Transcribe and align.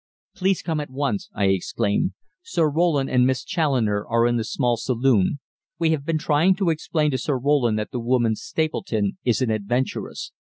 "Please 0.35 0.63
come 0.63 0.79
at 0.79 0.89
once," 0.89 1.29
I 1.35 1.45
exclaimed. 1.49 2.13
"Sir 2.41 2.67
Roland 2.67 3.07
and 3.11 3.27
Miss 3.27 3.43
Challoner 3.43 4.03
are 4.07 4.25
in 4.25 4.35
the 4.37 4.43
small 4.43 4.75
saloon; 4.75 5.39
we 5.77 5.91
have 5.91 6.05
been 6.07 6.17
trying 6.17 6.55
to 6.55 6.71
explain 6.71 7.11
to 7.11 7.19
Sir 7.19 7.37
Roland 7.37 7.77
that 7.77 7.91
the 7.91 7.99
woman 7.99 8.33
Stapleton 8.33 9.19
is 9.25 9.43
an 9.43 9.51
adventuress. 9.51 10.31